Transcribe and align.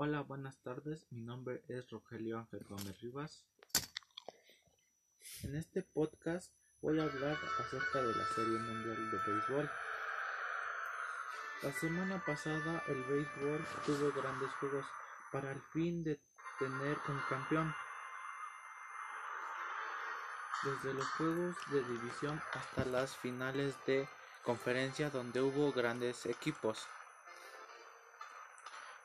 Hola, 0.00 0.20
buenas 0.20 0.56
tardes. 0.62 1.08
Mi 1.10 1.22
nombre 1.22 1.64
es 1.66 1.90
Rogelio 1.90 2.38
Ángel 2.38 2.64
Gómez 2.68 3.00
Rivas. 3.00 3.44
En 5.42 5.56
este 5.56 5.82
podcast 5.82 6.52
voy 6.80 7.00
a 7.00 7.02
hablar 7.02 7.36
acerca 7.58 8.00
de 8.00 8.14
la 8.14 8.24
Serie 8.28 8.58
Mundial 8.60 9.10
de 9.10 9.18
Béisbol. 9.26 9.68
La 11.64 11.72
semana 11.72 12.22
pasada 12.24 12.80
el 12.86 13.02
béisbol 13.02 13.66
tuvo 13.84 14.12
grandes 14.12 14.50
juegos 14.60 14.86
para 15.32 15.50
el 15.50 15.60
fin 15.72 16.04
de 16.04 16.20
tener 16.60 16.96
un 17.08 17.20
campeón. 17.28 17.74
Desde 20.62 20.94
los 20.94 21.08
juegos 21.08 21.56
de 21.72 21.82
división 21.82 22.40
hasta 22.52 22.84
las 22.84 23.16
finales 23.16 23.74
de 23.84 24.08
conferencia 24.44 25.10
donde 25.10 25.40
hubo 25.40 25.72
grandes 25.72 26.24
equipos 26.26 26.86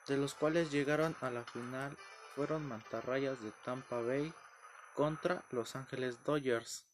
de 0.07 0.17
los 0.17 0.33
cuales 0.33 0.71
llegaron 0.71 1.15
a 1.21 1.29
la 1.29 1.43
final 1.43 1.97
fueron 2.35 2.67
Mantarrayas 2.67 3.41
de 3.41 3.51
Tampa 3.63 4.01
Bay 4.01 4.33
contra 4.93 5.43
Los 5.51 5.75
Ángeles 5.75 6.23
Dodgers. 6.23 6.85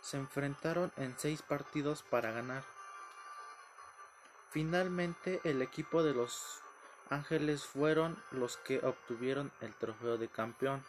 Se 0.00 0.16
enfrentaron 0.16 0.92
en 0.96 1.14
seis 1.18 1.42
partidos 1.42 2.02
para 2.02 2.32
ganar. 2.32 2.64
Finalmente 4.50 5.40
el 5.44 5.62
equipo 5.62 6.02
de 6.02 6.14
Los 6.14 6.60
Ángeles 7.10 7.64
fueron 7.64 8.22
los 8.30 8.56
que 8.58 8.78
obtuvieron 8.78 9.52
el 9.60 9.74
trofeo 9.74 10.18
de 10.18 10.28
campeón. 10.28 10.84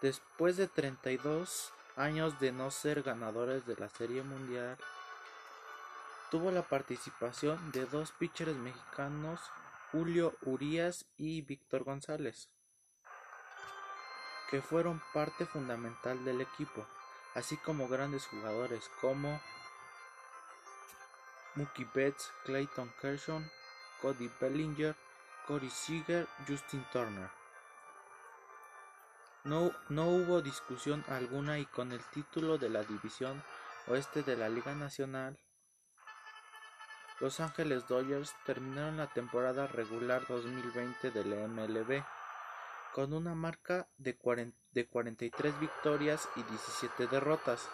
Después 0.00 0.56
de 0.56 0.68
32 0.68 1.72
años 1.96 2.38
de 2.38 2.52
no 2.52 2.70
ser 2.70 3.02
ganadores 3.02 3.66
de 3.66 3.76
la 3.76 3.88
Serie 3.88 4.22
Mundial, 4.22 4.78
Tuvo 6.30 6.50
la 6.50 6.60
participación 6.60 7.72
de 7.72 7.86
dos 7.86 8.12
pitchers 8.12 8.54
mexicanos, 8.54 9.40
Julio 9.90 10.36
Urías 10.42 11.06
y 11.16 11.40
Víctor 11.40 11.84
González, 11.84 12.50
que 14.50 14.60
fueron 14.60 15.00
parte 15.14 15.46
fundamental 15.46 16.22
del 16.26 16.42
equipo, 16.42 16.86
así 17.34 17.56
como 17.56 17.88
grandes 17.88 18.26
jugadores 18.26 18.90
como 19.00 19.40
Mookie 21.54 21.88
Betts, 21.94 22.30
Clayton 22.44 22.92
Kershaw, 23.00 23.40
Cody 24.02 24.30
Bellinger, 24.38 24.94
Corey 25.46 25.70
Seager, 25.70 26.28
Justin 26.46 26.84
Turner. 26.92 27.30
No, 29.44 29.72
no 29.88 30.08
hubo 30.08 30.42
discusión 30.42 31.02
alguna 31.08 31.58
y 31.58 31.64
con 31.64 31.90
el 31.92 32.04
título 32.10 32.58
de 32.58 32.68
la 32.68 32.82
División 32.82 33.42
Oeste 33.86 34.22
de 34.22 34.36
la 34.36 34.50
Liga 34.50 34.74
Nacional 34.74 35.38
los 37.20 37.40
Ángeles 37.40 37.88
Dodgers 37.88 38.34
terminaron 38.46 38.96
la 38.96 39.08
temporada 39.08 39.66
regular 39.66 40.24
2020 40.28 41.10
del 41.10 41.48
MLB 41.48 42.04
con 42.94 43.12
una 43.12 43.34
marca 43.34 43.88
de 43.98 44.16
43 44.16 45.60
victorias 45.60 46.28
y 46.36 46.42
17 46.42 47.08
derrotas. 47.08 47.68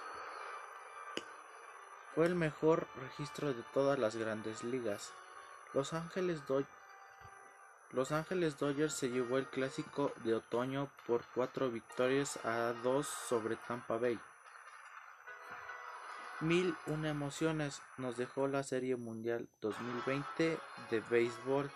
Fue 2.14 2.26
el 2.26 2.34
mejor 2.34 2.88
registro 2.96 3.52
de 3.52 3.62
todas 3.74 3.98
las 3.98 4.16
grandes 4.16 4.64
ligas. 4.64 5.12
Los 5.72 5.92
Ángeles, 5.92 6.40
Los 7.90 8.12
Ángeles 8.12 8.58
Dodgers 8.58 8.94
se 8.94 9.10
llevó 9.10 9.38
el 9.38 9.46
clásico 9.46 10.12
de 10.24 10.34
otoño 10.34 10.90
por 11.06 11.24
4 11.34 11.70
victorias 11.70 12.38
a 12.44 12.72
2 12.82 13.06
sobre 13.06 13.56
Tampa 13.56 13.98
Bay. 13.98 14.18
Mil 16.40 16.74
una 16.88 17.10
emociones 17.10 17.80
nos 17.96 18.16
dejó 18.16 18.48
la 18.48 18.62
Serie 18.62 18.96
Mundial 18.96 19.48
2020 19.60 20.58
de 20.90 21.00
béisbol 21.08 21.70